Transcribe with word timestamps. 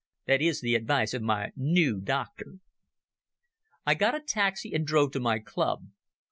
That 0.25 0.41
is 0.41 0.61
the 0.61 0.73
advice 0.73 1.13
of 1.13 1.21
my 1.21 1.51
noo 1.55 2.01
doctor." 2.03 2.55
I 3.85 3.93
got 3.93 4.15
a 4.15 4.19
taxi 4.19 4.73
and 4.73 4.83
drove 4.83 5.11
to 5.11 5.19
my 5.19 5.37
club. 5.37 5.89